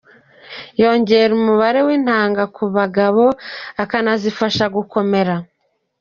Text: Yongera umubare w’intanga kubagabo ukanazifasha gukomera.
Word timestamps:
Yongera 0.81 1.31
umubare 1.39 1.79
w’intanga 1.87 2.43
kubagabo 2.55 3.23
ukanazifasha 3.83 4.65
gukomera. 4.75 5.35